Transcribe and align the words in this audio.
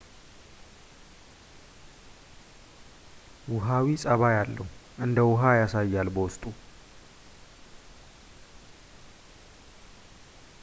ውሃዊ 3.53 3.87
ጸባይ 4.03 4.35
አለው 4.41 4.67
እንደውሃ 5.05 5.41
ያሳያል 5.61 6.09
በውስጡ 6.15 6.43